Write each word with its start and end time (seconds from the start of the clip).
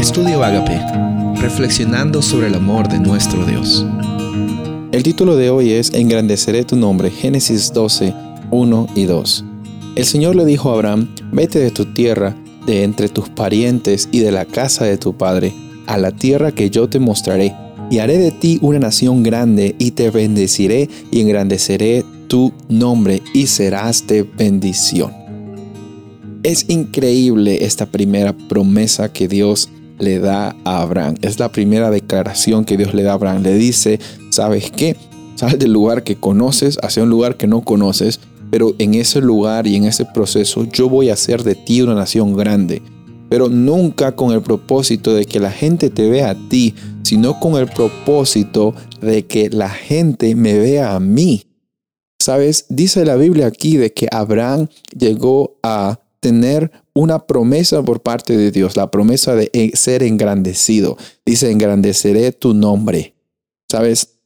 Estudio 0.00 0.42
Agape, 0.42 0.80
reflexionando 1.42 2.22
sobre 2.22 2.46
el 2.46 2.54
amor 2.54 2.88
de 2.88 2.98
nuestro 2.98 3.44
Dios. 3.44 3.84
El 4.92 5.02
título 5.02 5.36
de 5.36 5.50
hoy 5.50 5.72
es 5.72 5.92
Engrandeceré 5.92 6.64
tu 6.64 6.74
nombre, 6.74 7.10
Génesis 7.10 7.70
12, 7.74 8.14
1 8.50 8.86
y 8.94 9.04
2. 9.04 9.44
El 9.96 10.04
Señor 10.06 10.36
le 10.36 10.46
dijo 10.46 10.70
a 10.70 10.72
Abraham, 10.72 11.14
vete 11.32 11.58
de 11.58 11.70
tu 11.70 11.84
tierra, 11.84 12.34
de 12.64 12.82
entre 12.82 13.10
tus 13.10 13.28
parientes 13.28 14.08
y 14.10 14.20
de 14.20 14.32
la 14.32 14.46
casa 14.46 14.86
de 14.86 14.96
tu 14.96 15.18
padre, 15.18 15.52
a 15.86 15.98
la 15.98 16.12
tierra 16.12 16.52
que 16.52 16.70
yo 16.70 16.88
te 16.88 16.98
mostraré, 16.98 17.54
y 17.90 17.98
haré 17.98 18.16
de 18.16 18.30
ti 18.30 18.58
una 18.62 18.78
nación 18.78 19.22
grande, 19.22 19.76
y 19.78 19.90
te 19.90 20.08
bendeciré 20.08 20.88
y 21.10 21.20
engrandeceré 21.20 22.06
tu 22.26 22.54
nombre, 22.70 23.20
y 23.34 23.48
serás 23.48 24.06
de 24.06 24.22
bendición. 24.22 25.12
Es 26.42 26.64
increíble 26.70 27.66
esta 27.66 27.84
primera 27.84 28.32
promesa 28.32 29.12
que 29.12 29.28
Dios 29.28 29.68
le 30.00 30.18
da 30.18 30.56
a 30.64 30.82
Abraham. 30.82 31.14
Es 31.22 31.38
la 31.38 31.52
primera 31.52 31.90
declaración 31.90 32.64
que 32.64 32.76
Dios 32.76 32.94
le 32.94 33.02
da 33.02 33.12
a 33.12 33.14
Abraham. 33.14 33.42
Le 33.42 33.54
dice, 33.54 34.00
¿sabes 34.30 34.70
qué? 34.70 34.96
Sal 35.36 35.58
del 35.58 35.72
lugar 35.72 36.02
que 36.02 36.16
conoces 36.16 36.78
hacia 36.82 37.02
un 37.02 37.10
lugar 37.10 37.36
que 37.36 37.46
no 37.46 37.62
conoces, 37.62 38.20
pero 38.50 38.74
en 38.78 38.94
ese 38.94 39.20
lugar 39.20 39.66
y 39.66 39.76
en 39.76 39.84
ese 39.84 40.04
proceso 40.04 40.64
yo 40.64 40.88
voy 40.88 41.10
a 41.10 41.14
hacer 41.14 41.44
de 41.44 41.54
ti 41.54 41.82
una 41.82 41.94
nación 41.94 42.36
grande. 42.36 42.82
Pero 43.28 43.48
nunca 43.48 44.16
con 44.16 44.32
el 44.32 44.42
propósito 44.42 45.14
de 45.14 45.24
que 45.24 45.38
la 45.38 45.52
gente 45.52 45.88
te 45.88 46.10
vea 46.10 46.30
a 46.30 46.48
ti, 46.48 46.74
sino 47.04 47.38
con 47.38 47.56
el 47.56 47.68
propósito 47.68 48.74
de 49.00 49.24
que 49.24 49.50
la 49.50 49.70
gente 49.70 50.34
me 50.34 50.58
vea 50.58 50.96
a 50.96 51.00
mí. 51.00 51.44
¿Sabes? 52.20 52.66
Dice 52.68 53.04
la 53.04 53.16
Biblia 53.16 53.46
aquí 53.46 53.76
de 53.76 53.92
que 53.92 54.08
Abraham 54.10 54.66
llegó 54.98 55.56
a 55.62 56.00
tener 56.20 56.70
una 56.94 57.26
promesa 57.26 57.82
por 57.82 58.02
parte 58.02 58.36
de 58.36 58.50
Dios, 58.50 58.76
la 58.76 58.90
promesa 58.90 59.34
de 59.34 59.72
ser 59.74 60.02
engrandecido. 60.02 60.96
Dice, 61.24 61.50
engrandeceré 61.50 62.32
tu 62.32 62.54
nombre. 62.54 63.14
¿Sabes? 63.70 64.20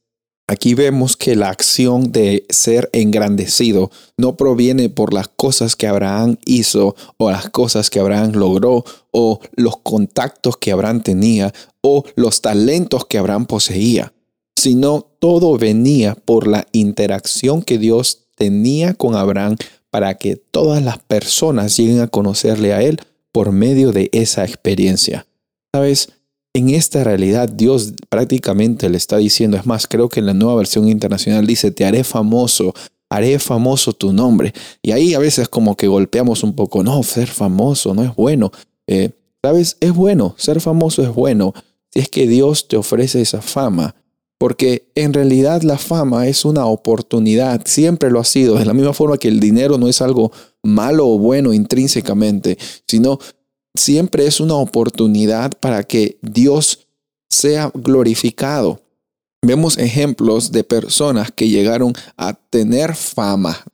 Aquí 0.47 0.75
vemos 0.75 1.17
que 1.17 1.35
la 1.35 1.49
acción 1.49 2.11
de 2.11 2.45
ser 2.49 2.89
engrandecido 2.93 3.89
no 4.15 4.37
proviene 4.37 4.89
por 4.89 5.11
las 5.11 5.27
cosas 5.27 5.75
que 5.75 5.87
Abraham 5.87 6.37
hizo 6.45 6.95
o 7.17 7.31
las 7.31 7.49
cosas 7.49 7.89
que 7.89 7.99
Abraham 7.99 8.33
logró 8.33 8.85
o 9.09 9.39
los 9.55 9.77
contactos 9.77 10.57
que 10.57 10.71
Abraham 10.71 11.01
tenía 11.01 11.51
o 11.81 12.03
los 12.15 12.41
talentos 12.41 13.05
que 13.05 13.17
Abraham 13.17 13.47
poseía, 13.47 14.13
sino 14.55 15.07
todo 15.17 15.57
venía 15.57 16.13
por 16.13 16.45
la 16.45 16.67
interacción 16.73 17.63
que 17.63 17.79
Dios 17.79 18.27
tenía 18.35 18.93
con 18.93 19.15
Abraham 19.15 19.55
para 19.95 20.15
que 20.15 20.35
todas 20.35 20.83
las 20.83 20.97
personas 20.99 21.77
lleguen 21.77 22.01
a 22.01 22.07
conocerle 22.07 22.73
a 22.73 22.81
Él 22.81 22.99
por 23.31 23.53
medio 23.53 23.93
de 23.93 24.09
esa 24.11 24.43
experiencia. 24.43 25.25
Sabes, 25.73 26.09
en 26.53 26.69
esta 26.69 27.05
realidad 27.05 27.47
Dios 27.47 27.93
prácticamente 28.09 28.89
le 28.89 28.97
está 28.97 29.15
diciendo, 29.15 29.55
es 29.55 29.65
más, 29.65 29.87
creo 29.87 30.09
que 30.09 30.19
en 30.19 30.25
la 30.25 30.33
nueva 30.33 30.55
versión 30.55 30.89
internacional 30.89 31.47
dice, 31.47 31.71
te 31.71 31.85
haré 31.85 32.03
famoso, 32.03 32.73
haré 33.09 33.39
famoso 33.39 33.93
tu 33.93 34.11
nombre. 34.11 34.53
Y 34.81 34.91
ahí 34.91 35.13
a 35.13 35.19
veces 35.19 35.47
como 35.47 35.77
que 35.77 35.87
golpeamos 35.87 36.43
un 36.43 36.57
poco, 36.57 36.83
no, 36.83 37.01
ser 37.01 37.29
famoso 37.29 37.93
no 37.93 38.03
es 38.03 38.13
bueno. 38.17 38.51
Eh, 38.87 39.11
Sabes, 39.41 39.77
es 39.79 39.93
bueno, 39.93 40.35
ser 40.37 40.59
famoso 40.59 41.03
es 41.03 41.13
bueno, 41.13 41.53
si 41.89 42.01
es 42.01 42.09
que 42.09 42.27
Dios 42.27 42.67
te 42.67 42.75
ofrece 42.75 43.21
esa 43.21 43.41
fama. 43.41 43.95
Porque 44.45 44.91
en 44.93 45.11
realidad 45.11 45.63
la 45.63 45.79
fama 45.79 46.27
es 46.27 46.45
una 46.45 46.67
oportunidad, 46.67 47.63
siempre 47.65 48.11
lo 48.11 48.19
ha 48.19 48.23
sido, 48.23 48.59
de 48.59 48.65
la 48.65 48.75
misma 48.75 48.93
forma 48.93 49.17
que 49.17 49.27
el 49.27 49.39
dinero 49.39 49.79
no 49.79 49.87
es 49.87 50.03
algo 50.03 50.31
malo 50.61 51.07
o 51.07 51.17
bueno 51.17 51.51
intrínsecamente, 51.51 52.55
sino 52.87 53.17
siempre 53.73 54.27
es 54.27 54.39
una 54.39 54.53
oportunidad 54.53 55.53
para 55.59 55.81
que 55.81 56.19
Dios 56.21 56.85
sea 57.27 57.71
glorificado. 57.73 58.81
Vemos 59.41 59.79
ejemplos 59.79 60.51
de 60.51 60.63
personas 60.63 61.31
que 61.31 61.49
llegaron 61.49 61.93
a 62.15 62.33
tener 62.33 62.93
fama 62.93 63.65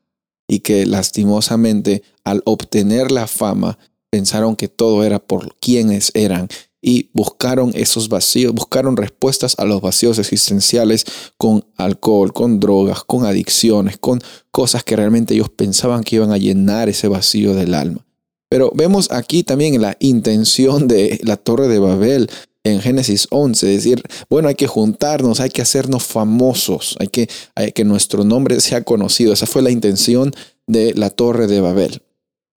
y 0.47 0.59
que 0.59 0.85
lastimosamente 0.85 2.01
al 2.23 2.43
obtener 2.45 3.11
la 3.11 3.27
fama 3.27 3.77
pensaron 4.09 4.55
que 4.55 4.69
todo 4.69 5.03
era 5.03 5.19
por 5.19 5.53
quienes 5.57 6.11
eran 6.13 6.47
y 6.81 7.09
buscaron 7.13 7.71
esos 7.75 8.09
vacíos, 8.09 8.53
buscaron 8.53 8.97
respuestas 8.97 9.55
a 9.59 9.65
los 9.65 9.81
vacíos 9.81 10.17
existenciales 10.17 11.05
con 11.37 11.63
alcohol, 11.77 12.33
con 12.33 12.59
drogas, 12.59 13.03
con 13.03 13.25
adicciones, 13.25 13.97
con 13.97 14.19
cosas 14.49 14.83
que 14.83 14.95
realmente 14.95 15.35
ellos 15.35 15.49
pensaban 15.49 16.03
que 16.03 16.15
iban 16.15 16.31
a 16.31 16.37
llenar 16.37 16.89
ese 16.89 17.07
vacío 17.07 17.53
del 17.53 17.75
alma. 17.75 18.05
Pero 18.49 18.71
vemos 18.75 19.11
aquí 19.11 19.43
también 19.43 19.81
la 19.81 19.95
intención 19.99 20.87
de 20.87 21.21
la 21.23 21.37
torre 21.37 21.67
de 21.67 21.79
Babel 21.79 22.29
en 22.63 22.81
Génesis 22.81 23.27
11, 23.31 23.65
decir, 23.65 24.03
bueno, 24.29 24.47
hay 24.49 24.55
que 24.55 24.67
juntarnos, 24.67 25.39
hay 25.39 25.49
que 25.49 25.61
hacernos 25.61 26.03
famosos, 26.03 26.95
hay 26.99 27.07
que, 27.07 27.29
hay 27.55 27.71
que 27.71 27.85
nuestro 27.85 28.23
nombre 28.23 28.59
sea 28.59 28.83
conocido. 28.83 29.33
Esa 29.33 29.47
fue 29.47 29.61
la 29.61 29.71
intención 29.71 30.33
de 30.67 30.93
la 30.93 31.09
torre 31.09 31.47
de 31.47 31.61
Babel. 31.61 32.03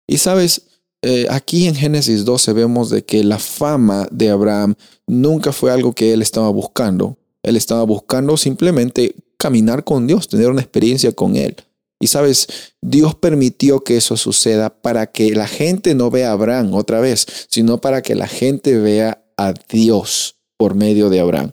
Y 0.07 0.19
sabes, 0.19 0.63
eh, 1.07 1.27
aquí 1.29 1.67
en 1.67 1.75
Génesis 1.75 2.25
12 2.25 2.55
vemos 2.55 2.89
de 2.89 3.05
que 3.05 3.23
la 3.23 3.39
fama 3.39 4.09
de 4.11 4.31
Abraham 4.31 4.75
nunca 5.07 5.53
fue 5.53 5.71
algo 5.71 5.93
que 5.93 6.15
él 6.15 6.23
estaba 6.23 6.49
buscando. 6.49 7.19
Él 7.43 7.57
estaba 7.57 7.83
buscando 7.83 8.39
simplemente 8.39 9.15
caminar 9.37 9.85
con 9.85 10.07
Dios, 10.07 10.29
tener 10.29 10.49
una 10.49 10.63
experiencia 10.63 11.13
con 11.13 11.37
Él. 11.37 11.57
Y 12.01 12.07
sabes, 12.07 12.47
Dios 12.81 13.15
permitió 13.15 13.85
que 13.85 13.99
eso 13.99 14.17
suceda 14.17 14.71
para 14.71 15.13
que 15.13 15.35
la 15.35 15.47
gente 15.47 15.95
no 15.95 16.11
vea 16.11 16.31
a 16.31 16.33
Abraham 16.33 16.73
otra 16.73 17.01
vez, 17.01 17.27
sino 17.49 17.83
para 17.83 18.01
que 18.01 18.15
la 18.15 18.27
gente 18.27 18.79
vea 18.79 19.23
a 19.37 19.53
Dios 19.69 20.37
por 20.57 20.75
medio 20.75 21.11
de 21.11 21.21
Abraham. 21.21 21.53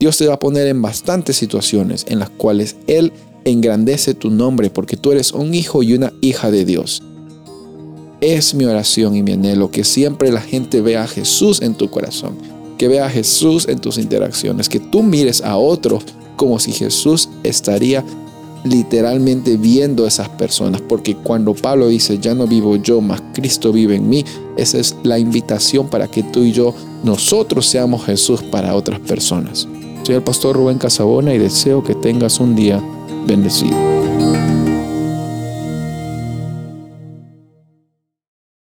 Dios 0.00 0.16
te 0.16 0.26
va 0.26 0.34
a 0.34 0.40
poner 0.40 0.66
en 0.68 0.80
bastantes 0.80 1.36
situaciones 1.36 2.06
en 2.08 2.18
las 2.18 2.30
cuales 2.30 2.76
Él 2.86 3.12
engrandece 3.44 4.14
tu 4.14 4.30
nombre 4.30 4.70
porque 4.70 4.96
tú 4.96 5.12
eres 5.12 5.32
un 5.32 5.52
hijo 5.52 5.82
y 5.82 5.92
una 5.92 6.14
hija 6.22 6.50
de 6.50 6.64
Dios. 6.64 7.02
Es 8.20 8.54
mi 8.54 8.64
oración 8.64 9.14
y 9.14 9.22
mi 9.22 9.32
anhelo 9.32 9.70
que 9.70 9.84
siempre 9.84 10.32
la 10.32 10.40
gente 10.40 10.80
vea 10.80 11.04
a 11.04 11.08
Jesús 11.08 11.60
en 11.60 11.74
tu 11.74 11.90
corazón, 11.90 12.36
que 12.78 12.88
vea 12.88 13.06
a 13.06 13.10
Jesús 13.10 13.68
en 13.68 13.78
tus 13.78 13.98
interacciones, 13.98 14.68
que 14.68 14.80
tú 14.80 15.02
mires 15.02 15.42
a 15.42 15.56
otros 15.56 16.04
como 16.36 16.58
si 16.58 16.72
Jesús 16.72 17.28
estaría 17.42 18.04
literalmente 18.64 19.56
viendo 19.56 20.04
a 20.04 20.08
esas 20.08 20.28
personas, 20.30 20.80
porque 20.80 21.14
cuando 21.14 21.54
Pablo 21.54 21.88
dice, 21.88 22.18
ya 22.18 22.34
no 22.34 22.46
vivo 22.46 22.76
yo, 22.76 23.00
mas 23.00 23.22
Cristo 23.32 23.72
vive 23.72 23.96
en 23.96 24.08
mí, 24.08 24.24
esa 24.56 24.78
es 24.78 24.96
la 25.02 25.18
invitación 25.18 25.88
para 25.88 26.08
que 26.08 26.22
tú 26.22 26.42
y 26.42 26.52
yo, 26.52 26.74
nosotros 27.04 27.66
seamos 27.66 28.04
Jesús 28.04 28.42
para 28.42 28.74
otras 28.74 28.98
personas. 29.00 29.68
Soy 30.02 30.14
el 30.14 30.22
pastor 30.22 30.56
Rubén 30.56 30.78
Casabona 30.78 31.34
y 31.34 31.38
deseo 31.38 31.82
que 31.84 31.94
tengas 31.94 32.40
un 32.40 32.56
día 32.56 32.82
bendecido. 33.26 34.05